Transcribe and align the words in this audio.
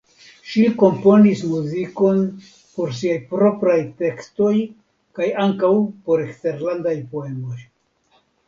Ŝi 0.51 0.61
komponis 0.83 1.41
muzikon 1.49 2.23
por 2.77 2.95
siaj 3.01 3.19
propraj 3.33 3.77
tekstoj 4.01 4.57
kaj 5.19 5.31
ankaŭ 5.47 5.73
por 6.09 6.25
eksterlandaj 6.27 6.99
poemoj. 7.13 7.63